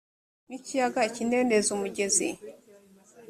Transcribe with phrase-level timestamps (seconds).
[0.47, 2.29] nk ikiyaga ikidendezi umugezi